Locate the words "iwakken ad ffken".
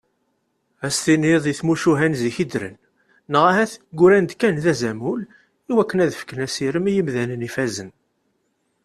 5.71-6.43